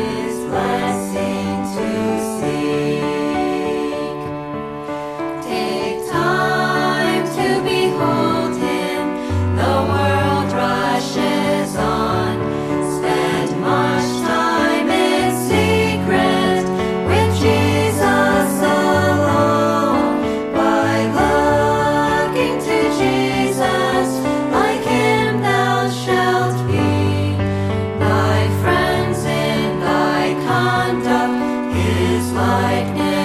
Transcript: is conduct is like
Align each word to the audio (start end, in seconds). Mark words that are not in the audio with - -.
is 0.00 0.29
conduct 30.60 31.74
is 31.74 32.32
like 32.32 33.19